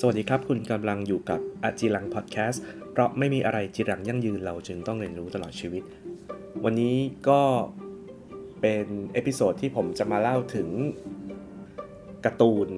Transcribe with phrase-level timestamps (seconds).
[0.00, 5.82] สวัสดีครับ คุณกำลังอยู่กับอจีรังพอดแคสต์เพราะไม่มีอะไรจีรังยั่งยืนเราจึงต้องเรียนรู้ตลอดชีวิต
[6.64, 6.96] วันนี้
[7.28, 7.40] ก็
[8.60, 10.68] เป็น episode ที่ผมจะมาเล่าถึง
[12.24, 12.68] การ์ตูน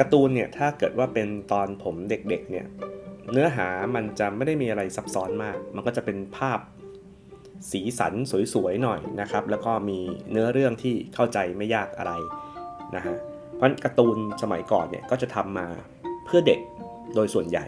[0.00, 2.66] การ์ตูนเนี่ยถ้าเกิดว่าเป็นตอนผมเด็กๆเนี่ย
[3.32, 6.60] เนื้อหามันจะไม่ได้มีอะไรซับซ้อนมาก มันก็จะเป็นภาพ
[7.72, 8.14] สีสัน
[8.54, 9.98] สวยๆหน่อยนะครับ แล้วก็มี
[10.30, 12.12] เนื้อเรื่องที่เข้าใจไม่ยากอะไร
[12.96, 13.16] นะฮะ
[13.56, 15.68] เพราะการ์ตูนสมัยก่อนเนี่ยก็จะทำมา
[16.24, 16.60] เพื่อเด็ก
[17.14, 17.66] โดยส่วนใหญ่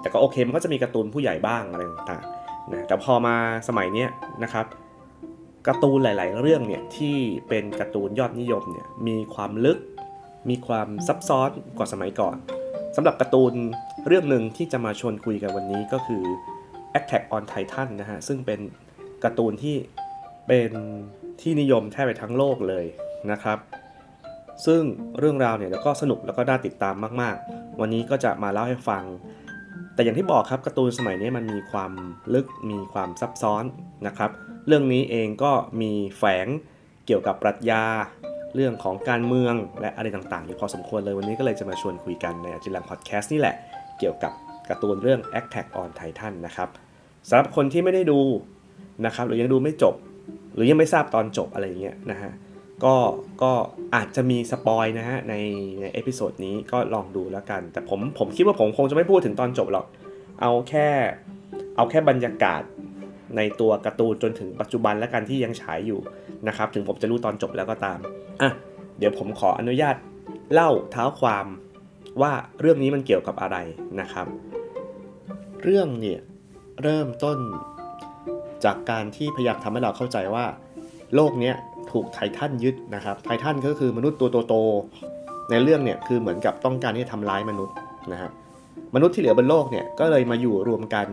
[0.00, 3.36] แต่ก็โอเคมันก็จะมีการ์ตูนผู้ใหญ่บ้างอะไรต่างๆนะแต่พอมา
[3.68, 4.06] สมัยนี้
[4.44, 4.66] นะครับ
[5.68, 7.16] การ์ตูนหลาย ๆ เรื่องเนี่ยที่
[7.48, 9.78] เป็นการ์ตูนยอดนิยมเนี่ยมีความลึก
[10.50, 12.36] มีความซับซ้อนกว่าสมัยก่อน
[12.96, 13.52] สำหรับการ์ตูน
[14.06, 16.22] เรื่องหนึ่งที่จะมาชวนคุยกันวันนี้ก็คือ
[16.98, 18.60] Attack on Titan นะฮะซึ่งเป็น
[19.24, 19.76] การ์ตูนที่
[20.48, 20.72] เป็น
[21.40, 22.86] ที่นิยมแทบไปทั้งโลกเลย
[23.32, 23.58] นะครับ
[24.66, 24.82] ซึ่ง
[25.18, 27.36] เรื่องราวเนี่ยแล้วก็สนุกแล้วก็น่าติดตามมาก
[27.80, 29.04] วันนี้ก็จะมาเล่าให้ฟัง
[29.94, 31.92] แต่อย่างที่บอกครับการ์ตูนสมัยนี้มันมีความ
[32.34, 33.64] ลึกมีความซับซ้อน
[34.06, 34.30] นะครับ
[34.66, 36.46] เรื่องนี้เองก็มีแฝง
[37.06, 37.84] เกี่ยวกับปรัชญา
[38.54, 43.54] เรื่องของการเมืองและอะไรต่างๆอยู่พอสมควรเลยวันนี้ก็เลยจะมาชวนคุยกันในจิลังพอดแคสต์นี่แหละ
[43.98, 44.32] เกี่ยวกับ
[44.68, 46.68] การ์ตูนเรื่อง Attack on Titan นะครับ
[47.28, 48.20] สำหรับคนที่ไม่ได้ดู
[49.06, 49.94] นะครับหรือยังดูไม่จบ
[50.54, 52.32] หรือยังไม่ทราบตอนจบอะไรอย่างเงี้ยนะฮะ
[52.84, 52.96] ก็
[53.42, 53.52] ก็
[53.94, 55.34] อาจจะมี spoil นะฮะใน
[55.80, 59.86] ใน episode นี้ก็ลองดูแล้วกัน แต่ผมผมคิดว่าผมคงจะไม่พูดถึงตอนจบหรอก
[60.40, 60.88] เอาแค่
[61.76, 62.62] เอาแค่บรรยากาศ
[63.36, 66.00] ในตัวการ์ตูนจนถึงปัจจุบันแล้วกันที่ยังฉายอยู่
[66.48, 67.98] นะครับ ถึงผมจะรู้ตอนจบแล้วก็ตาม
[68.42, 68.50] อะ
[68.98, 69.96] เดี๋ยวผมขออนุญาต
[70.52, 71.46] เล่าเท้าความ
[72.22, 73.56] ว่าเรื่องนี้มันเกี่ยวกับอะไร
[74.00, 74.26] นะครับ
[75.62, 76.20] เรื่องเนี่ย
[76.82, 77.38] เริ่มต้น
[78.64, 80.44] จากการที่พยายามทำให้เราเข้าใจว่า
[81.14, 81.54] โลกเนี้ย
[81.92, 87.76] ถูกไททันยึดนะครับ ไททันก็คือมนุษย์ตัวโตๆในเรื่องเนี่ยคือเหมือนกับต้องการที่จะทำร้ายมนุษย์
[88.12, 88.30] นะฮะ
[88.94, 91.06] มนุษย์ที่เหลือบนโลกเนี่ยก็เลยมาอยู่รวมกัน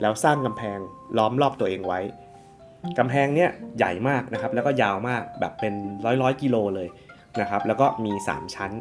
[0.00, 0.78] แล้วสร้างกำแพง
[1.18, 2.00] ล้อมรอบตัวเองไว้
[2.98, 5.74] กำแพงเนี่ยใหญ่มากนะครับ แล้วก็ยาวมากแบบเป็น
[6.04, 6.88] ร้อยร้อยกิโลเลย
[7.40, 8.72] นะครับ แล้วก็มี 3 ชั้น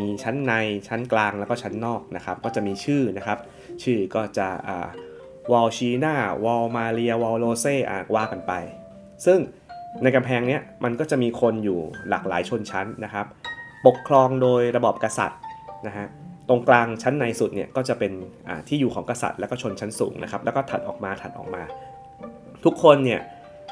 [0.00, 0.52] มีชั้นใน
[0.88, 3.38] ชั้นกลางแล้วก็ชั้นนอกนะครับ ก็จะมีชื่อนะครับ
[3.82, 4.48] ชื่อก็จะ
[5.52, 6.14] วอลชีนา
[6.44, 8.52] วอลมาเรียวอลโรเซ่อะว่ากันไป
[9.26, 9.38] ซึ่ง
[10.02, 13.26] ในกำแพงเนี้ยมันก็จะมีคนอยู่หลากหลายชนชั้นนะครับ
[13.86, 15.40] ปกครองโดยระบอบกษัตริย์
[15.86, 16.06] นะฮะ
[16.48, 18.12] ตรงกลางชั้นในสุดเนี่ยก็จะเป็น
[18.68, 21.62] ที่อยู่ของกษัตริย์แล้วก็ชนชั้นสูงนะครับแล้วก็ถัดออกมาถัดออกมา
[22.64, 23.20] ทุกคนเนี่ย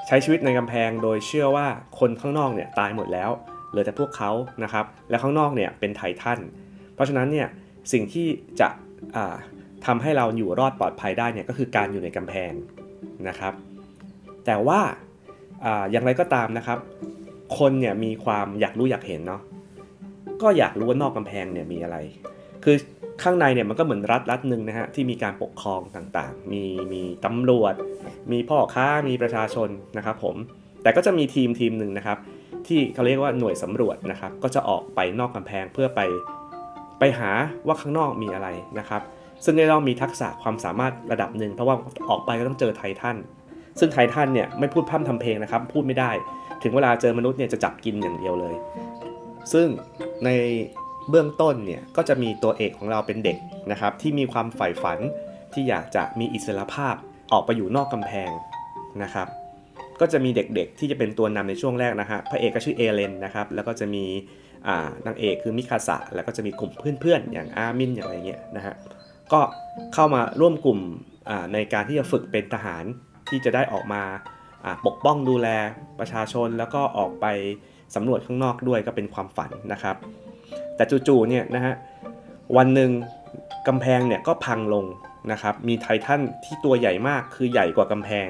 [0.07, 1.67] ใช้ชีวิตในกำแพงโดยเชื่อว่า
[1.99, 3.31] คนข้างนอกเนี่ยตายหมดแล้ว
[3.71, 4.31] เหลือแต่พวกเขา
[4.65, 6.39] นะครับและข้างนอกเนี่ยเป็นไททัน
[6.95, 7.49] เพราะฉะนั้นเนี่ย
[7.93, 8.27] สิ่งที่
[8.61, 8.69] จะ
[9.87, 12.53] ทำให้เราอยู่รอดปลอดภัยได้เนี่ยก็คือการอยู่ในกำแพง
[13.29, 13.55] นะครับ
[14.47, 14.81] แต่ว่า
[15.91, 16.79] อย่างไรก็ตามนะครับ
[17.59, 19.43] คนเนี่ยมีความอยากรู้อยากเห็นเนาะ
[20.43, 21.97] ก็อยากรู้ว่านอกกำแพงเนี่ยมีอะไร
[22.65, 22.77] คือ
[23.23, 26.63] ข้างในเนี่ยมันก็เหมือนรัฐรัฐหนึ่งนะฮะที่มีการปกครองต่างๆ มี
[26.93, 27.75] มีตำรวจ
[28.33, 30.37] มีพ่อค้ามีประชาชนนะครับผม
[30.83, 32.19] แต่ก็จะมีทีมทีมหนึ่งนะครับ
[32.67, 36.01] ที่เขาเรียกว่าหน่วยสำรวจนะครับ ก็จะออกไปนอกกำแพงเพื่อไป
[36.99, 37.31] ไปหา
[37.67, 38.49] ว่าข้างนอกมีอะไร
[38.79, 39.03] นะครับ
[39.45, 41.77] ซึ่งได้ต้องมีทักษะความสามารถระดับหนึ่งเพราะว่า
[42.09, 43.17] ออกไปก็ต้องเจอไททัน
[43.79, 46.11] ซึ่งไททันเนี่ยไม่พูดพร่ำทำเพลงนะครับ พูดไม่ได้
[46.63, 48.55] ถึงเวลาเจอมนุษย์เนี่ยจะจับกินอย่างเดียวเลย
[49.53, 49.67] ซึ่ง
[50.25, 50.31] ใน
[51.11, 53.37] เบื้องต้นเนี่ยก็จะมีตัวเอกของเราเป็นเด็ก
[53.73, 54.99] นะครับที่มีความใฝ่ฝัน
[55.53, 56.95] ที่อยากจะมีอิสระภาพ
[57.33, 58.31] ออกไปอยู่นอกกำแพง
[59.03, 59.29] นะครับ
[60.01, 64.05] ก็จะมีเด็กๆที่จะเป็นตัวนำในช่วงแรกนะฮะพระเอกก็ชื่อเอเลนนะครับแล้วก็จะมี
[65.07, 66.71] นางเอกคือมิคาสะแล้วก็จะมีกลุ่ม
[67.01, 68.75] เพื่อนๆ อย่างอามินอย่างไรเงี้ยนะฮะ
[69.33, 69.41] ก็
[69.95, 70.79] เข้ามาร่วมกลุ่ม
[71.53, 72.85] ในการที่จะฝึกเป็นทหาร
[73.31, 74.03] ที่จะได้ออกมา
[74.87, 75.49] ปกป้องดูแล
[75.99, 77.27] ประชาชนแล้วก็ออกไป
[77.95, 79.97] สำรวจข้างนอกด้วยก็เป็นความฝันนะครับ
[80.77, 81.75] แต่จู่ๆเนี่ยนะฮะ
[82.57, 82.91] วันหนึ่ง
[83.69, 84.85] กำแพงเนี่ยก็พังลง
[85.33, 88.29] นะครับ มีไททันที่ตัวใหญ่มากคือใหญ่กว่ากำแพง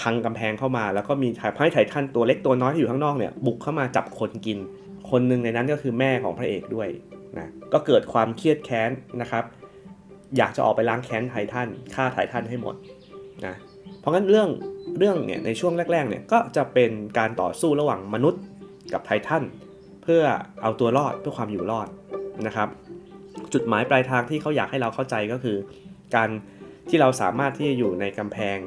[0.00, 4.58] พังกำแพงเข้ามา แล้วก็มีให้ไททันตัวเล็กตัวน้อยที่อยู่ข้างนอกเนี่ยบุกเข้ามาจับคนกิน
[5.10, 6.88] คนหนึ่งในนั้นก็คือแม่ของพระเอกด้วย
[7.38, 8.90] นะก็เกิดความเครียดแค้น
[9.20, 9.44] นะครับ
[10.36, 12.74] อยากจะออกไปล้างแค้นไททันฆ่าไททันให้หมด
[13.46, 13.54] นะ
[14.00, 14.48] เพราะงั้นเรื่อง
[14.98, 18.42] เรื่องเนี่ยในช่วงแรกๆเนี่ยก็จะเป็นการต่อสู้ระหว่างมนุษย์
[18.92, 19.44] กับไททัน
[20.02, 20.22] เพื่อ
[20.62, 21.88] เอาตัวรอดเพื่อความอยู่รอด
[22.46, 22.68] นะครับ
[23.52, 25.56] จุดหมายปลายทางที่เขาอยากให้เราเข้าใจก็คือ
[26.14, 26.28] การ
[26.88, 28.58] ที่เราสามารถที่จะอยู่ในกำแพง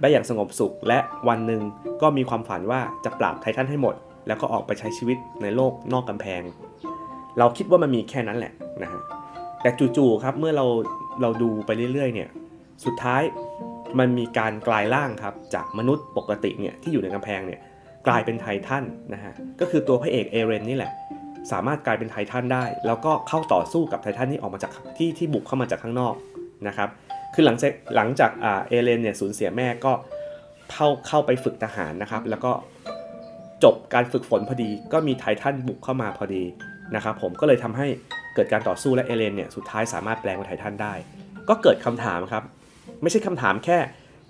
[0.00, 0.98] ได้อย่างสงบสุข และ
[1.28, 1.62] วันหนึ่ง
[2.02, 3.94] ก็มีความฝันว่าจะปราบไททันให้หมด
[4.26, 6.42] แล้วก็ออกไปใช้ชีวิตในโลกนอกกำแพง
[7.38, 9.00] เราคิดว่ามันมีแค่นั้นแหละนะฮะ
[9.62, 10.66] แต่จู่ๆครับเมื่อเรา
[11.22, 12.28] เราดูไปเรื่อยๆเนี่ย
[12.84, 13.22] สุดท้าย
[13.98, 17.60] มันมีการกลายร่างครับจากมนุษย์ปกติเนี่ยที่อยู่ในกำแพงเนี่ย
[18.06, 18.84] กลายเป็นไททัน
[19.14, 20.92] นะฮะก็คือตัวพระเอกเอเรนนี่แหละ
[21.52, 26.14] สามารถกลายเป็นไททันได้ แล้วก็เข้าต่อสู้กับไททันที่ออกมาจากที่ที่บุกเข้ามาจากข้างนอก
[26.68, 26.88] นะครับ
[27.34, 29.92] คือหลังจากหลังจากเอเลนเนี่ยสูญเสียแม่ก็
[30.72, 32.52] เข้าเข้าไปฝึกทหารนะครับแล้วก็
[33.64, 36.44] จบการฝึกฝนพอดีก็มีไททันบุกเข้ามาพอดี
[36.94, 37.86] นะครับผมก็เลยทำให้
[38.34, 40.94] เกิดการต่อสู้และเอเลนเนี่ยสุดท้ายสามารถแปลงเป็นไททันได้
[41.48, 42.42] ก็เกิดคำถามครับ
[43.02, 43.78] ไม่ใช่คำถามแค่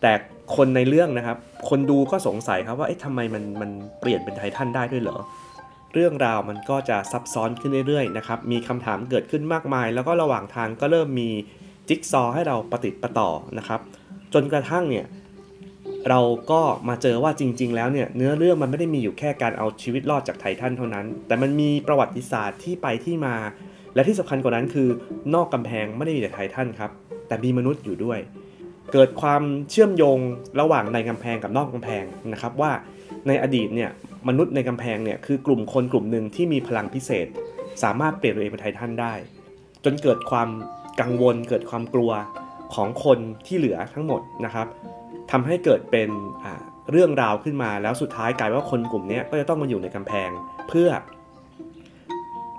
[0.02, 0.12] แต่
[0.56, 1.36] คนในเรื่องนะครับ
[1.68, 3.70] คนดูก็สงสัยครับว่าเอ๊ะทำไมมันมัน
[4.00, 5.18] เปลี่ยนเป็นไททันได้ด้วยเหรอ
[5.94, 11.30] เรื่องราวมันก็จะซับซ้อนขึ้นเรื่อยๆนะครับมีคำถามเกิดขึ้นมากมาย แล้วก็ระหว่างทางก็เริ่มมี
[11.88, 13.80] จิ๊กซอให้เราปฏิดประต่อนะครับ
[14.34, 15.06] จนกระทั่งเนี่ย
[16.08, 16.20] เรา
[16.50, 23.34] ก็มาเจอว่าจริง ๆ แล้วเนี่ยเนื้อเรื่องมันไม่ได้มีอยู่แค่การเอาชีวิตรอดจากไททันเท่านั้น แต่มันมีประวัติศาสตร์ที่ไปที่มา
[23.94, 24.88] และที่สำคัญกว่านั้นคือ
[25.34, 26.90] นอกกำแพงไม่ได้มีแต่ไททันครับ
[27.28, 28.18] แต่มีมนุษย์อยู่ด้วย
[28.92, 30.18] เกิดความเชื่อมโยง
[30.60, 32.72] ระหว่างในกำแพงกับนอกกำแพงนะครับว่า
[33.26, 33.90] ในอดีตเนี่ย
[34.28, 37.26] มนุษย์ในกำแพงเนี่ยคือกลุ่มคนกลุ่มหนึ่งที่มีพลังพิเศษ
[37.82, 39.14] สามารถเปลี่ยนตัวเองเป็นไททันได้
[39.84, 40.48] จนเกิดความ
[41.00, 42.10] กังวล เกิดความกลัว
[42.74, 44.66] ของคนที่เหลือทั้งหมดนะครับ
[45.30, 46.08] ทำให้เกิดเป็น
[46.90, 50.30] เรื่องราวขึ้นมาแล้วสุดท้ายกลายว่าคนกลุ่มนี้ก็จะต้องมาอยู่ในกำแพง
[50.68, 50.88] เพื่อ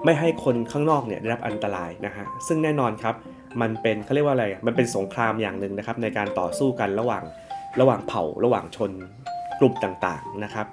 [0.06, 3.16] ไม่ให้คนข้างนอกเนี่ยได้รับอันตรายนะฮะซึ่งแน่นอนครับ
[3.62, 7.24] มันเป็นเขาเรียกว่าอะไรมันเป็นสงครามอย่างหนึ่งนะครับในการต่อสู้กันระหว่าง
[7.80, 8.92] ระหว่างเผ่าระหว่างชน
[9.60, 10.68] กลุ่มต่างๆนะครับ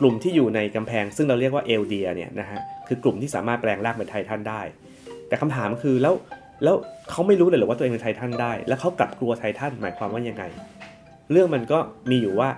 [0.00, 4.60] กลุ่มที่อยู่ในกำแพงซึ่งเราเรียกว่าเอลเดียเนี่ยนะฮะคือกลุ่มที่สามารถแปลงร่างเป็นไททันได้
[5.28, 6.14] แต่คำถามคือแล้ว
[6.64, 6.76] แล้ว
[7.10, 10.44] เขาไม่รู้เลยหรือว่าตัวเองเป็นไททันได้ แล้วเขากลับกลัวไททันหมายความว่ายังไง
[11.30, 11.78] เรื่องมันก็
[12.10, 12.48] มีอยู่ว่า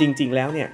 [0.00, 0.68] จริงๆแล้วเนี่ย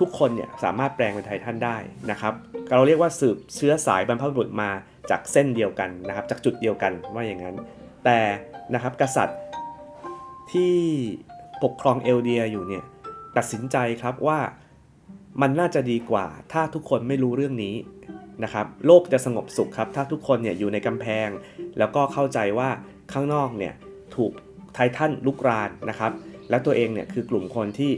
[0.00, 1.76] ทุกคนเนี่ยสามารถแปลงเป็นไททันได้
[2.10, 2.32] นะครับ
[2.72, 4.70] เราเรียกว่าสืบเชื้อสายบรรพบุรุษมา
[5.10, 7.56] จากเส้นเดียวกันนะครับจากจุดเดียวกันว่าอย่างนั้น
[8.04, 8.18] แต่
[8.74, 9.38] นะครับกษัตริย์
[10.52, 10.76] ที่
[11.64, 12.84] ปกครองเอลเดียอยู่เนี่ย
[13.36, 14.40] ตัดสินใจครับว่า
[15.40, 17.74] มันน่าจะดีกว่าถ้าทุกคนไม่รู้เรื่องนี้
[18.44, 21.28] นะครับโลกจะสงบสุขครับถ้าทุกคนเนี่ยอยู่ในกำแพง
[21.78, 22.68] แล้วก็เข้าใจว่า
[23.12, 23.74] ข้างนอกเนี่ย
[24.16, 24.32] ถูก
[24.74, 26.12] ไททันลุกรานนะครับ
[26.50, 27.92] แล้วตัวเองเนี่ยคือกลุ่มคนที่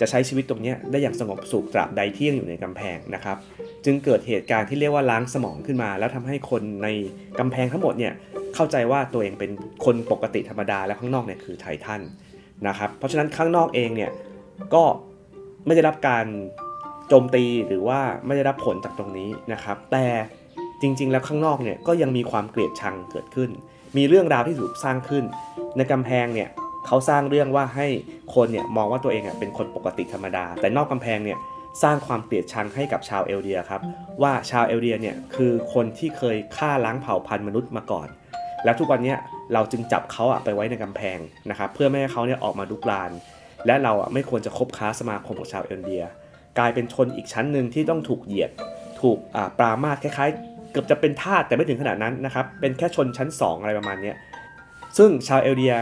[0.00, 3.36] จะใช้ชีวิตตรงนี้ได้อย่างสงบสุขตราบใดที่ยังอยู่ในกำแพงนะครับ
[3.84, 6.88] จึงเกิดเหตุการณ์ที่เรียกว่าล้างสมองขึ้นมา แล้วทำให้คนใน
[7.38, 8.12] กำแพงทั้งหมดเนี่ย
[8.54, 9.50] เข้าใจว่าตัวเองเป็น
[9.84, 12.00] คนปกติธรรมดาและข้างนอกเนี่ยคือไททัน
[12.68, 14.10] นะครับ เพราะฉะนั้นข้างนอกเองเนี่ย
[14.74, 14.84] ก็
[15.66, 16.26] ไม่ได้รับการ
[17.08, 20.06] โจมตีหรือว่าไม่ได้รับผลจากตรงนี้นะครับ แต่
[20.80, 23.50] จริง ๆ แล้วข้างนอกเนี่ยก็ยังมีความเกลียดชังเกิดขึ้น
[23.96, 25.24] มีเรื่องราวที่ถูกสร้างขึ้น
[25.76, 26.48] ในกำแพงเนี่ย
[26.86, 27.86] เขาสร้างเรื่องว่าให้
[28.34, 31.38] คนเนี่ยมองว่าตัวเองเป็นคนปกติธรรมดา แต่นอกกำแพงเนี่ย
[31.82, 33.80] สร้างความเกลียดชังให้กับชาวเอลเดียครับ
[34.22, 38.08] ว่าชาวเอลเดียเนี่ยคือคนที่เคยฆ่าล้างเผ่าพันธุ์มนุษย์มาก่อน
[38.64, 39.14] แล้วทุกวันนี้
[39.54, 41.18] เราจึงจับเขาอะไปไว้ในกำแพง
[41.50, 43.10] นะครับเพื่อไม่ให้เขาเนี่ยออกมาลุกลาน
[43.66, 46.04] และเราอะไม่ควรจะคบค้าสมาคมกับชาวเอลเดีย
[46.58, 48.50] กลายเป็นชนอีกชั้นหนึ่งที่ต้องถูกเหยียด
[49.00, 49.18] ถูก
[49.58, 54.12] ปรามาสคล้ายๆ เกือบจะเป็นทาสแต่ไม่ถึงขนาดนั้นนะครับเป็นแค่ชนชั้น 2 อะไรประมาณนี้
[54.98, 55.74] ซึ่งชาวเอลเดีย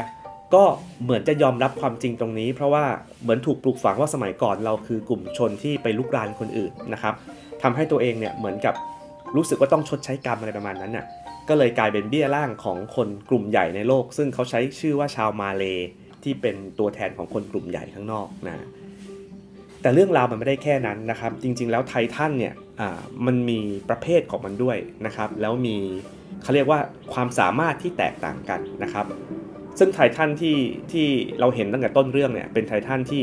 [0.54, 0.64] ก็
[1.02, 2.84] เหมือนจะยอมรับความจริงตรงนี้ เพราะว่า
[3.22, 7.14] เหมือนถูกปลูกฝังว่าสมัยก่อนเราคือกลุ่มชนที่ไปลุกรานคนอื่นนะครับ
[7.62, 8.75] ทำให้ตัวเองเนี่ยเหมือนกับ
[9.37, 11.06] รู้สึกว่าต้องชดใช้กรรมอะไรประมาณนั้นน่ะ
[11.49, 15.64] ก็เลยกลายเป็นเบี้ยล่างของคนกลุ่มใหญ่ในโลก ซึ่งเขาใช้ชื่อว่าชาวมาเล
[16.22, 18.66] ที่เป็นตัวแทนของคนกลุ่มใหญ่ข้างนอกนะ
[19.82, 22.54] แต่เรื่องราวมันไม่ได้แค่นั้นนะครับ จริงๆ แล้วไททันเนี่ย
[23.26, 23.58] มันมี
[23.88, 25.76] ประเภทของมันด้วยนะครับ แล้วมี
[26.42, 26.80] เขาเรียกว่า
[27.12, 29.06] ความสามารถที่แตกต่างกันนะครับ
[29.79, 30.59] ซึ่งไททันที่
[30.93, 31.07] ที่
[31.41, 33.23] เราเห็นตั้งแต่ต้นเรื่องเนี่ยเป็นไททันที่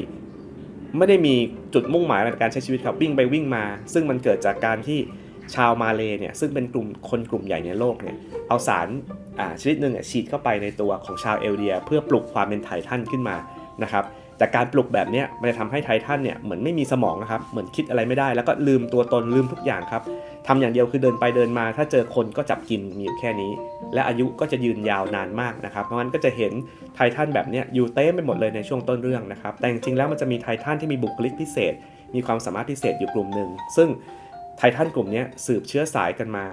[0.98, 1.36] ไม่ได้มี
[1.74, 3.63] จุดมุ่งหมายในการใช้ชีวิตครับวิ่งไปวิ่งมา
[3.94, 5.00] ซึ่งมันเกิดจากการที่
[5.56, 8.15] ชาวมาเลเนี่ยซึ่งเป็นกลุ่มคนกลุ่มใหญ่ในโลกเนี่ย
[8.48, 8.88] เอาสาร
[9.62, 13.36] ชนิดหนึ่งฉีดเข้าไปในตัวของชาวเอลเดีย เพื่อปลุกความเป็นไททันขึ้นมา
[13.84, 14.03] นะครับ
[14.39, 20.03] แต่การปลุกแบบนี้มันจะทำให้ไททันเนี่ยเหมือนไม่มีสมองนะครับ เหมือนคิดอะไรไม่ได้ แล้วก็ลืมตัวตนลืมทุกอย่างครับ
[20.48, 23.51] ทำอย่างเดียวคือเดินไปเดินมา ถ้าเจอคนก็จับกินมีอยู่แค่นี้
[23.93, 26.53] และอายุก็จะยืนยาวนานมากนะครับ เพราะงั้นก็จะเห็น
[26.96, 31.74] ไททันแบบนี้อยู่เต้มไปหมดเลยในช่วงต้นเรื่องนะครับ แต่จริงๆแล้วมันจะมีไททันที่มีบุคลิกพิเศษ
[32.15, 33.89] มีความสามารถพิเศษอยู่กลุ่มหนึ่ง ซึ่ง
[34.58, 36.46] ไททันกลุ่มนี้สืบเชื้อสายกันมา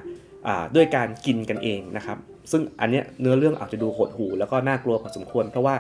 [0.75, 2.19] ด้วยการกินกันเองนะครับ
[2.51, 5.75] ซึ่งอันนี้เนื้อเรื่องอาจจะดูโหดหูแล้วก็น่ากลัวพอสมควร เพราะว่า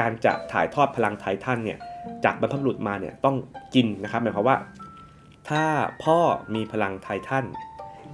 [0.00, 1.78] การจะถ่ายทอดพลังไททันเนี่ย
[2.24, 3.36] จากบรรพบุรุษมาเนี่ยต้อง
[3.74, 4.56] กินนะครับหมายความว่า
[5.48, 5.64] ถ้า
[6.04, 6.18] พ่อ
[6.54, 7.44] มีพลังไททัน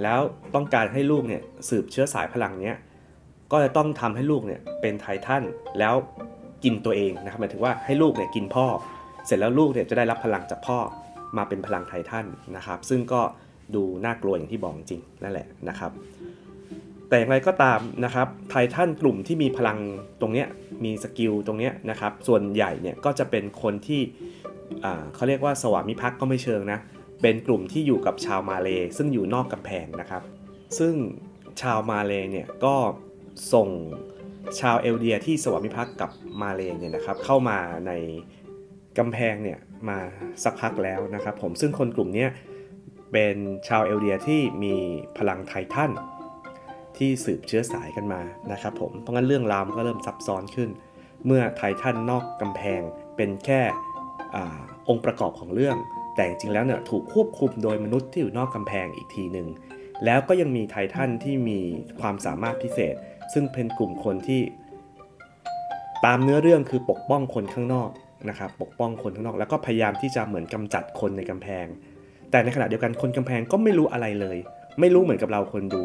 [0.02, 0.20] แล้ว
[0.54, 2.76] ต้องการให้ลูกเนี่ยสืบเชื้อสายพลังเนี้ย
[3.52, 5.42] ก็จะต้องทำให้ลูกเนี่ยเป็นไททัน
[5.78, 5.94] แล้ว
[6.64, 8.66] กินตัวเองนะครับหมายถึงว่าให้ลูกเนี่ยกินพ่อ
[9.26, 10.78] เสร็จแล้วลูกเนี่ยจะได้รับพลังจากพ่อ
[11.36, 13.20] มาเป็นพลังไททันนะครับ ซึ่งก็
[13.74, 15.92] ดูน่ากลัวอย่างที่บอกจริงนั่นแหละนะครับ
[17.08, 19.78] แต่อย่างไรก็ตามนะครับไททันกลุ่มที่มีพลัง
[20.20, 20.48] ตรงเนี้ย
[20.84, 24.00] มี skill ตรงเนี้ยนะครับส่วนใหญ่เนี่ยก็จะเป็นคนที่
[25.14, 26.78] เขาเรียกว่าสวามิภักดิ์ก็ไม่เชิงนะ
[27.22, 30.22] เป็นกลุ่มที่อยู่กับชาวมาเลซึ่งอยู่นอกกำแพงนะครับ
[30.78, 30.94] ซึ่ง
[31.62, 32.74] ชาวมาเลเนี่ยก็
[33.52, 33.68] ส่ง
[34.60, 36.10] ชาวเอลเดียที่สวามิภักดิ์กับ
[36.42, 37.92] มาเลเนี่ยนะครับเข้ามาใน
[38.98, 39.98] กำแพงเนี่ยมา
[40.44, 42.26] สักพักแล้วนะครับผมซึ่งคนกลุ่มนี้
[43.12, 43.36] เป็น
[43.68, 44.74] ชาวเอลเดียที่มี
[45.18, 45.90] พลังไททัน
[46.96, 48.20] ที่สืบเชื้อสายกันมา
[48.52, 50.70] นะครับผม เพราะงั้นเรื่องราวก็เริ่มซับซ้อนขึ้น
[51.26, 52.82] เมื่อไททันนอกกำแพง
[53.16, 53.60] เป็นแค่
[54.34, 54.36] อ
[54.88, 55.76] องค์ประกอบของเรื่อง
[56.14, 59.48] แต่จริงๆแล้วเนี่ยถูกควบคุมโดยมนุษย์ที่อยู่นอกกำแพงอีกทีหนึ่ง
[60.04, 61.60] แล้วก็ยังมีไททันที่มี
[62.00, 62.94] ความสามารถพิเศษ
[63.32, 64.42] ซึ่งเป็นกลุ่มคนที่
[66.06, 67.90] ตามเนื้อเรื่องคือปกป้องคนข้างนอก
[68.28, 71.66] นะครับปกป้องคนข้างนอก แล้วก็พยายามที่จะเหมือนกำจัดคนในกำแพง
[72.30, 74.38] แต่ในขณะเดียวกันคนกำแพงก็ไม่รู้อะไรเลย
[74.80, 75.84] ไม่รู้เหมือนกับเราคนดู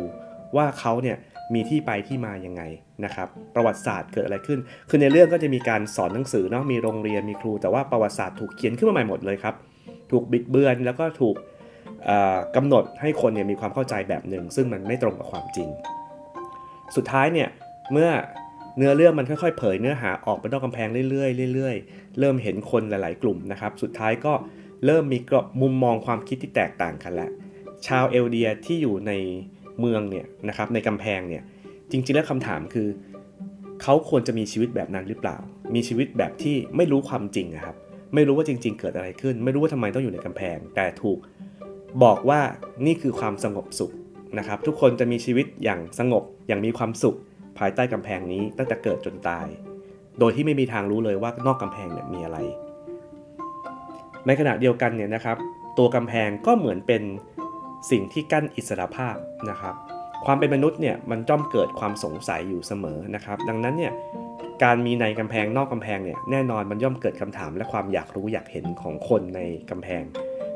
[0.58, 1.18] ว่าเขาเนี่ย
[1.54, 2.62] มีที่ไปที่มายังไง
[3.06, 9.56] นะครับ ประวัติศาสตร์เกิดอะไรขึ้น คือในเรื่องก็จะมีการสอนหนังสือเนาะมีโรงเรียนมีครู แต่ว่าประวัติศาสตร์ถูกเขียนขึ้นมาใหม่หมดเลยครับ
[10.12, 11.36] ถูกบิดเบือนแล้วก็ถูก
[12.56, 15.70] กำหนดให้คนเนี่ยมีความเข้าใจแบบหนึ่ง ซึ่งมันไม่ตรงกับความจริง
[16.96, 17.50] สุดท้ายเนี่ย
[17.92, 18.10] เมื่อ
[18.78, 24.34] เนื้อเรื่องมันค่อยๆ เผยเนื้อหาออกไปนอกกำแพงเรื่อยๆเรื่อยๆ เริ่มเห็นคนหลาย ๆ กลุ่มนะครับ สุดท้ายก็
[24.86, 27.32] เริ่มมีกรอบมุมมองความคิดที่แตกต่างกันแล้ว
[27.88, 29.12] ชาวเอลเดียที่อยู่ใน
[29.80, 31.44] เมืองเนี่ยนะครับในกำแพงเนี่ย
[31.92, 32.88] จริงๆแล้วคำถามคือ
[33.82, 35.38] เขาควรจะมีชีวิตแบบนั้นหรือเปล่า
[35.76, 37.76] มีชีวิตแบบที่ไม่รู้ความจริงครับ
[38.16, 41.20] ไม่รู้ว่าจริง ๆ เกิดอะไรขึ้น ไม่รู้ว่าทำไมต้องอยู่ในกำแพง แต่ถูก
[42.04, 42.40] บอกว่า
[42.86, 43.92] นี่คือความสงบสุข
[44.38, 47.18] นะครับ ทุกคนจะมีชีวิตอย่างสงบอย่างมีความสุข
[47.58, 49.48] ภายใต้กำแพงนี้ตั้งแต่เกิดจนตาย
[50.20, 52.38] โดยที่ไม่มีทางรู้เลยว่านอกกำแพงเนี่ยมีอะไร
[54.26, 55.38] ในขณะเดียวกันเนี่ยนะครับ
[55.78, 57.04] ตัวกำแพงก็เหมือนเป็น
[57.92, 59.16] สิ่งที่กั้นอิสระภาพ
[59.50, 59.76] นะครับ
[60.26, 63.94] ความเป็นมนุษย์เนี่ยมันจ้อมเกิดความสงสัยอยู่เสมอนะครับ ดังนั้นเนี่ย
[64.64, 70.04] การมีในกำแพงนอกกำแพงเนี่ยแน่นอนมันย่อมเกิดคำถามและความอยากรู้อยากเห็นของคนในกำแพง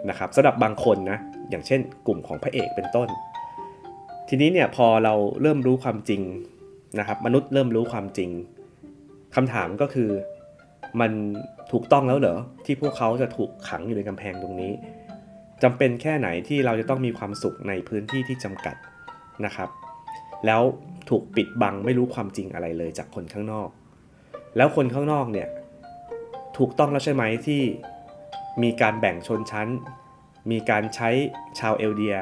[0.10, 1.18] นะครับสำหรับบางคนนะ
[1.50, 3.08] อย่างเช่น กลุ่มของพระเอกเป็นต้น
[4.30, 6.22] ทีนี้เนี่ยพอเราเริ่มรู้ความจริง
[7.00, 8.30] นะครับมนุษย์เริ่มรู้ความจริง
[9.36, 10.10] คำถามก็คือ
[11.00, 11.12] มัน
[11.72, 14.72] ถูกต้องแล้วเหรอที่พวกเขาจะถูกขังอยู่ในกำแพงตรงนี้
[15.64, 18.76] จำเป็นแค่ไหนที่เราจะต้องมีความสุขในพื้นที่ที่จำกัด
[19.46, 19.70] นะครับ
[20.46, 20.62] แล้ว
[21.10, 23.70] ถูกปิดบังไม่รู้ความจริงอะไรเลยจากคนข้างนอก
[24.58, 25.48] แล้วคนข้างนอกเนี่ย
[26.58, 27.62] ถูกต้องแล้วใช่ไหมที่
[28.64, 29.68] มีการแบ่งชนชั้น
[30.52, 31.10] มีการใช้
[31.60, 32.16] ชาวเอลเดีย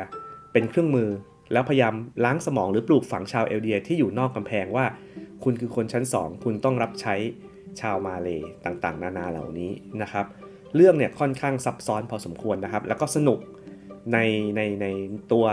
[0.52, 1.10] เป็นเครื่องมือ
[1.52, 1.94] แล้วพยายาม
[2.26, 4.86] ล้างสมองหรือปลูกฝังชาวเอลเดีย ที่อยู่นอกกำแพงว่า
[5.44, 7.16] คุณคือคนชั้น 2 คุณต้องรับใช้
[7.82, 8.30] ชาวมาเล
[8.66, 10.26] ต่างๆ นานาเหล่านี้นะครับ
[10.76, 13.40] เรื่องเนี่ยค่อนข้างซับซ้อนพอสมควรนะครับ แล้วก็สนุก
[14.14, 14.18] ใน
[14.56, 14.88] ในใน
[15.32, 15.46] ตัว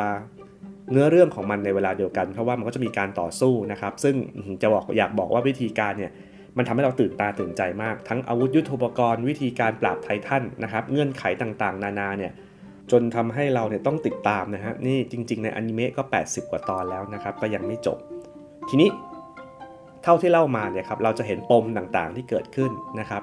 [0.90, 4.16] เนื้อเรื่องของมันในเวลาเดียวกัน เพราะว่ามันก็จะมีการต่อสู้นะครับ ซึ่ง
[4.62, 6.12] จะบอกอยากบอกว่าวิธีการเนี่ย
[6.56, 12.32] มันทำให้เราตื่นตาตื่นใจมาก ทั้งอาวุธยุทโธปกรณ์วิธีการปราบไททันนะครับเงื่อนไขต่างๆ นานาเนี่ย
[12.90, 17.98] จนทำให้เราเนี่ยต้องติดตามนะฮะนี่จริง ๆ ในอนิเมะก็ 80 กว่าตอนแล้วนะครับ ก็ยังไม่จบ
[18.68, 18.90] ทีนี้
[20.02, 23.22] เท่าที่เล่ามาเนี่ยครับเราจะเห็นปมต่างๆที่เกิดขึ้นนะครับ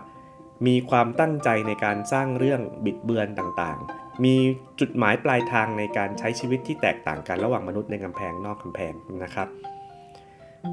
[0.68, 4.36] มีความตั้งใจในการสร้างเรื่องบิดเบือนต่างๆ มี
[4.80, 9.48] จุดหมายปลายทางในการใช้ชีวิตที่แตกต่างกันระหว่างมนุษย์ในกำแพงนอกกำแพงนะครับ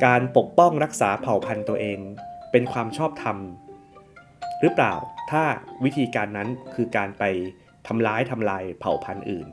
[0.05, 1.99] การปกป้องรักษาเผ่าพันธุ์ตัวเอง
[2.53, 3.37] เป็นความชอบธรรม
[4.61, 4.95] หรือเปล่า
[5.31, 5.43] ถ้า
[5.85, 7.25] วิธีการนั้นคือการไป
[7.89, 9.47] ทำร้ายทำลายเผ่าพันธุ์อื่น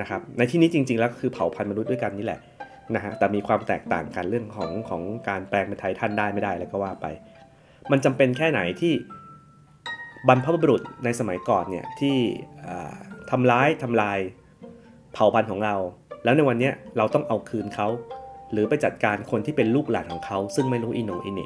[0.00, 2.40] นะครับในที่นี้จริงๆแล้วคือเผ่าพันธุ์มนุษย์ด้วยกันนี่แหละ
[2.94, 7.06] นะฮะแต่มีความแตกต่างกันเรื่องของของการแปลงเป็นไททันได้ไม่ได้แล้วก็ว่าไป
[7.90, 8.92] มันจำเป็นแค่ไหนที่
[10.28, 12.16] บรรพบุรุษในสมัยก่อนเนี่ยที่
[13.30, 14.18] ทำร้ายทำลาย
[15.12, 15.76] เผ่าพันธุ์ของเรา
[16.24, 17.88] แล้วในวันนี้เราต้องเอาคืนเขา
[18.52, 21.40] หรือไปจัดการคนที่เป็นลูกหลานของเขา ซึ่งไม่รู้อินโนอินเน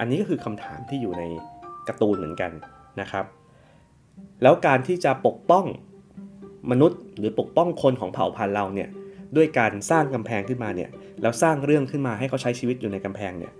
[0.00, 1.24] อันนี้ก็คือคำถามที่อยู่ใน
[1.88, 2.52] การ์ตูนเหมือนกัน
[3.00, 3.24] นะครับ
[4.42, 5.64] แล้วการที่จะปกป้อง
[6.70, 8.88] มนุษย์หรือปกป้องคนของเผ่าพันธุ์เราเนี่ย
[9.36, 10.90] ด้วยการสร้างกำแพงขึ้นมาเนี่ย
[11.22, 13.52] แล้วสร้างเรื่องขึ้นมาให้เขาใช้ชีวิตอยู่ในกำแพงเนี่ย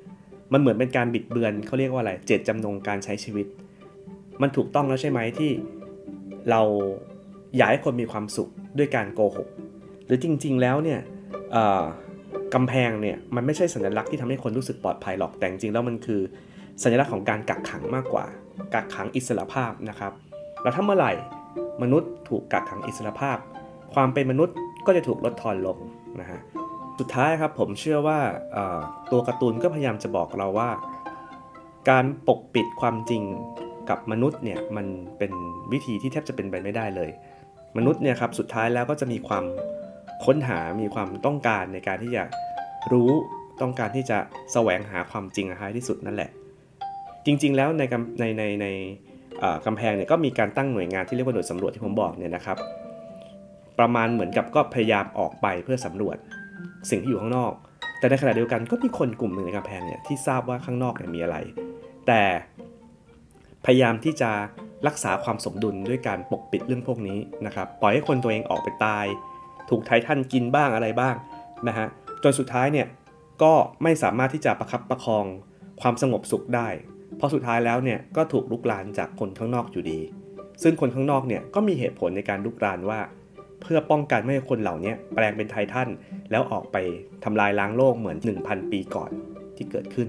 [0.52, 3.47] มันเหมือนเป็นการบิดเบือนเขาเรียกว่าอะไรเจตจำนงการใช้ชีวิต
[4.43, 5.51] มันถูกต้องแล้วใช่ไหมที่
[6.51, 6.62] เรา
[7.57, 8.49] อยากให้คนมีความสุข
[8.79, 9.49] ด้วยการโกหก
[10.07, 11.01] หรือจริงๆแล้วเนี่ย
[12.55, 16.21] กำแพงเนี่ยมันไม่ใช่สัญลักษณ์ที่ทำให้คนรู้สึกปลอดภัยหรอกแต่จริงๆแล้วมันคือ
[16.83, 18.25] สัญลักษณ์ของการกักขังมากกว่า
[18.75, 20.12] กักขังอิสระภาพนะครับ
[20.62, 21.12] แล้วถ้าเมื่อไหร่
[21.83, 23.37] มนุษย์ถูกกักขังอิสระภาพ
[23.95, 25.79] ความเป็นมนุษย์ก็จะถูกลดทอนลง
[26.21, 26.41] นะฮะ
[26.99, 28.19] สุดท้ายครับผมเชื่อว่า
[29.11, 30.71] ตัวการ์ตูนก็พยายามจะบอกเราว่า
[31.91, 33.23] การปกปิดความจริง
[33.92, 34.87] กับมนุษย์เนี่ยมัน
[35.18, 35.32] เป็น
[35.72, 37.11] วิธีที่แทบจะเป็นไปไม่ได้เลย
[37.76, 39.44] มนุษย์เนี่ยครับสุดท้ายแล้วก็จะมีความ
[40.25, 42.22] ค้นหา มีความต้องการในการที่จะ
[42.92, 43.11] รู้
[43.62, 44.18] ต้องการที่จะ
[44.52, 46.30] แสวงหาความจริงท้ายที่สุดนั่นแหละ
[47.26, 47.82] จริง ๆ แล้วใน
[48.20, 48.66] ในในใน
[49.66, 52.58] กำแพงเนี่ยก็มีการตั้งหน่วยงานที่เรียกว่าหน่วยสำรวจที่ผมบอกเนี่ยนะครับ
[53.78, 56.16] ประมาณเหมือนกับก็พยายามออกไปเพื่อสำรวจ
[56.90, 57.52] สิ่งที่อยู่ข้างนอก
[57.99, 61.37] แต่ในขณะเดียวกันก็มีคนกลุ่มหนึ่งในกำแพงเนี่ยที่ทราบว่าข้างนอกเนี่ยมีอะไร
[62.06, 62.22] แต่
[63.64, 64.31] พยายามที่จะ
[64.87, 69.07] รักษาความสมดุลด้วยการปกปิดเรื่องพวกนี้นะครับ ปล่อยให้คนตัวเองออกไปตาย
[69.71, 71.14] ถูกไททันกินบ้างอะไรบ้าง
[71.69, 71.87] นะฮะ
[72.23, 72.87] จนสุดท้ายเนี่ย
[73.42, 73.52] ก็
[73.83, 75.25] ไม่สามารถที่จะประคับประคอง
[75.81, 76.69] ความสงบสุขได้
[77.16, 80.00] เพราะสุดท้ายแล้วเนี่ยก็ถูกลุกลานจากคนข้างนอกอยู่ดี
[80.62, 83.00] ซึ่งคนข้างนอกเนี่ยก็มีเหตุผลในการลุกลานว่า
[83.62, 85.88] เพื่อป้องกันไม่ให้คนเหล่านี้แปลงเป็นไททัน
[86.31, 86.76] แล้วออกไป
[87.25, 89.11] ทำลายล้างโลกเหมือน 1,000 ปีก่อน
[89.57, 90.09] ที่เกิดขึ้น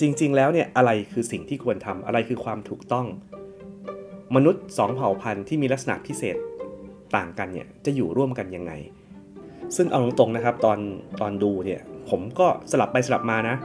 [0.00, 3.06] จริง ๆ แล้วเนี่ยอะไรคือสิ่งที่ควรทำอะไรคือความถูกต้อง
[4.34, 6.36] มนุษย์สองเผ่าพันธุ์ที่มีลักษณะพิเศษ
[7.16, 8.72] ต่างกันเนี่ยจะอยู่ร่วมกันยังไง
[9.76, 10.78] ซึ่งเอาตรงๆนะครับตอน
[11.20, 11.80] ตอนดูเนี่ย
[12.10, 13.56] ผมก็สลับไปสลับมานะ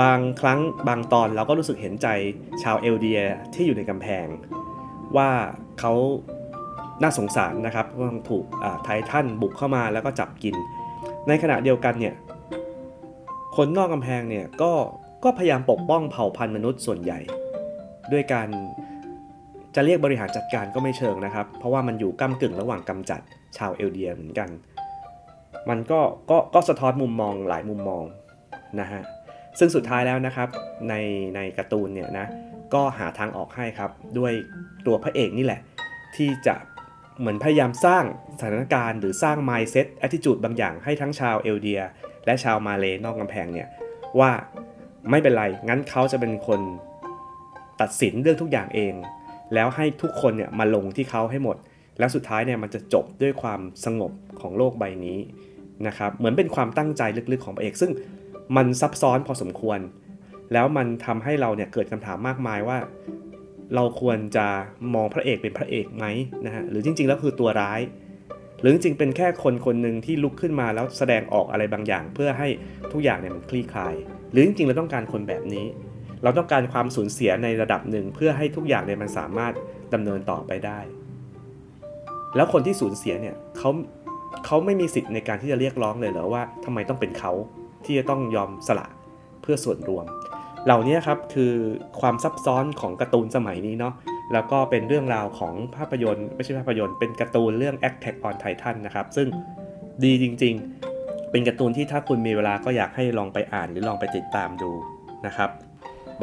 [0.00, 2.08] บางครั้งบางตอนเราก็รู้สึกเห็นใจ
[2.62, 3.20] ชาวเอลเดีย
[3.54, 4.26] ที่อยู่ในกำแพง
[5.16, 5.30] ว่า
[5.80, 5.92] เขา
[7.02, 8.44] น่าสงสารนะครับว่าถูก
[8.84, 10.54] ไททันบุกเข้ามาแล้วก็จับกิน
[11.28, 12.14] ในขณะเดียวกันเนี่ย
[13.56, 14.72] คนนอกกำแพงเนี่ยก็
[15.24, 17.20] ก็พยายามปกป้องเผ่าพันธุ์มนุษย์ส่วนใหญ่
[18.12, 18.48] ด้วยการ
[19.74, 23.20] จะเรียกบริหารจัดการก็ไม่เชิงนะครับ เพราะว่ามันอยู่ก้ากึ่งระหว่างกำจัด
[23.56, 24.48] ชาวเอลเดียเหมือนกัน
[25.68, 26.00] มันก็
[26.30, 28.04] ก็ก็สะท้อนมุมมองหลายมุมมอง
[28.80, 29.02] นะฮะ
[29.58, 30.48] ซึ่งสุดท้ายแล้วนะครับ
[30.88, 30.94] ใน
[31.36, 32.26] ในการ์ตูนเนี่ยนะ
[32.74, 34.32] ก็หาทางออกให้ครับ ด้วย
[34.86, 35.60] ตัวพระเอกนี่แหละ
[36.16, 36.54] ที่จะ
[37.18, 38.04] เหมือนพยายามสร้าง
[38.38, 41.80] สถานการณ์หรือสร้าง mindset attitude บางอย่างให้ทั้งชาวเอลเดีย
[42.26, 43.68] และชาวมาเลนอกกำแพงเนี่ย
[44.20, 44.30] ว่า
[45.10, 46.60] ไม่เป็นไรงั้นเขาจะเป็นคน
[47.80, 48.94] ตัดสินเรื่องทุกอย่างเอง
[49.54, 51.56] แล้วให้ทุกคนเนี่ยมาลงที่เขาให้หมด
[51.98, 55.18] แล้วสุดท้ายเนี่ยมันจะจบด้วยความสงบของโลกใบนี้
[55.86, 57.90] นะครับเหมือนเป็นความตั้งใจลึกๆของพระเอก ซึ่ง
[58.56, 59.78] มันซับซ้อนพอสมควร
[60.52, 62.78] แล้วมันทำให้เราเนี่ยเกิดคำถามมากมายว่า
[63.74, 64.46] เราควรจะ
[64.94, 66.06] มองพระเอกเป็นพระเอกไหม
[66.46, 67.80] นะฮะหรือจริงๆแล้วคือตัวร้าย
[68.60, 72.48] หรือจริงๆเป็นแค่คนคนหนึ่งที่ลุกขึ้นมาแล้วแสดงออกอะไรบางอย่าง เพื่อให้
[72.92, 73.94] ทุกอย่างเนี่ยมันคลี่คลาย
[74.34, 75.66] หรือจริงๆเราต้องการคนแบบนี้
[76.22, 79.52] เราต้องการความสูญเสียในระดับหนึ่งเพื่อให้ทุกอย่างเนี่ยมันสามารถ
[79.94, 80.78] ดำเนินต่อไปได้
[82.36, 83.70] แล้วคนที่สูญเสียเนี่ยเขา
[84.46, 87.32] เขาไม่มีสิทธิ์ในการที่จะเรียกร้องเลยเหรอว่าทำไมต้องเป็นเขา
[87.84, 88.86] ที่จะต้องยอมสละ
[89.42, 90.06] เพื่อส่วนรวม
[90.66, 91.52] เหล่านี้ครับคือ
[92.00, 93.94] ความซับซ้อนของการ์ตูนสมัยนี้เนาะ
[94.32, 99.28] แล้วก็เป็นเรื่องราวของภาพยนตร์ ไม่ใช่ภาพยนตร์เป็นการ์ตูนเรื่อง Attack on Titan นะครับ ซึ่ง
[100.04, 100.83] ดีจริงๆ
[101.34, 104.70] เป็นการ์ตูนที่ถ้าคุณมีเวลาก็อยากให้ลองไปอ่านหรือลองไปติดตามดู
[105.26, 105.50] นะครับ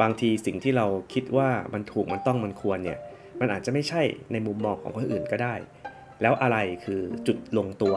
[0.00, 2.98] บางทีสิ่งที่เราคิดว่ามันถูกมันต้องมันควรเนี่ย
[3.40, 5.54] มันอาจจะไม่ใช่ในมุมมองของคนอื่นก็ได้
[6.22, 7.94] แล้วอะไรคือจุดลงตัว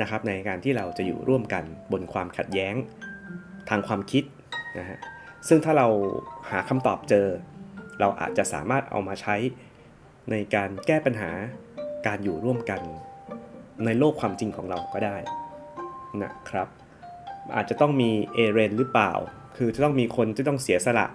[0.00, 2.74] นะครับ ในการที่เราจะอยู่ร่วมกันบนความขัดแย้ง
[3.68, 4.24] ทางความคิด
[4.78, 4.98] นะฮะ
[5.48, 5.88] ซึ่งถ้าเรา
[6.50, 7.26] หาคำตอบเจอ
[8.00, 9.36] เราอาจจะสามารถเอามาใช้
[10.30, 11.30] ในการแก้ปัญหา
[12.06, 12.80] การอยู่ร่วมกัน
[13.84, 15.18] ในโลกความจริงของเราก็ได้
[16.22, 16.68] นะครับ
[17.54, 19.12] อาจจะต้องมีเอเรนหรือเปล่า
[19.56, 21.06] คือจะต้องมีคนที่ต้องเสียสละ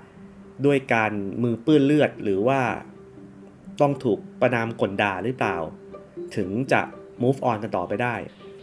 [0.65, 1.11] ด้วยการ
[1.43, 2.61] มือเปื้อนเลือดหรือว่า
[3.81, 5.57] ต้องถูกประณามก่นด่าหรือเปล่า
[6.35, 6.81] ถึงจะ
[7.21, 8.15] move on กันต่อไปได้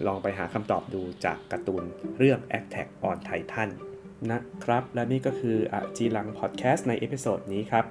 [0.07, 1.85] ลองไปหาคำตอบดูจากการ์ตูน
[2.19, 3.69] เรื่อง Attack on Titan
[4.31, 7.85] นะครับ และนี่ก็คืออจีรังพอดแคสต์ใน episode นี้ครับ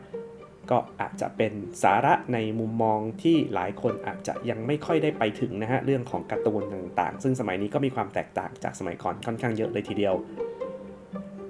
[0.72, 10.16] ก็อาจจะเป็นสาระในมุมมองที่หลายคนอาจจะยังไม่ค่อยได้ไปถึงนะฮะเรื่องของการ์ตูนต่างๆ ซึ่งสมัยนี้ก็มีความแตกต่างจากสมัยก่อนค่อนข้างเยอะเลยทีเดียว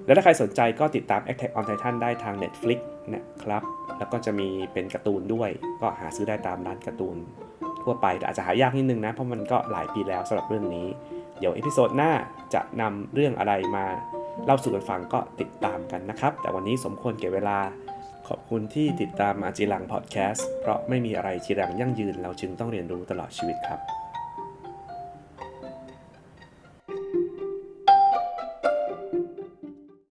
[0.04, 2.80] แล้วถ้าใครสนใจก็ติดตาม Attack on Titan ได้ทาง Netflix
[3.14, 3.62] นะครับ
[3.98, 5.50] แล้วก็จะมีเป็นการ์ตูนด้วย
[5.80, 7.16] ก็หาซื้อได้ตามร้านการ์ตูน
[7.82, 10.86] ทั่วไปแต่อาจจะหายากนิดนึงนะ เพราะมันก็หลายปีแล้วสำหรับเรื่องนี้
[11.38, 12.12] เดี๋ยว episode หน้า
[12.54, 13.86] จะนำเรื่องอะไรมา
[14.44, 17.58] เล่าสู่กันฟังก็ติดตามกันนะครับ แต่วันนี้สมควรเก็บเวลา
[18.28, 23.80] ขอบคุณที่ติดตามอาจิรังพอดแคสต์เพราะไม่มีอะไรจิรังยั่งยืนเราจึงต้องเรียนรู้ตลอดชีวิตครับ